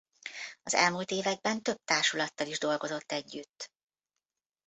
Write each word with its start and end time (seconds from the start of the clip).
Az 0.63 0.73
elmúlt 0.73 1.11
években 1.11 1.61
több 1.61 1.81
társulattal 1.83 2.47
is 2.47 2.59
dolgozott 2.59 3.11
együtt. 3.11 3.71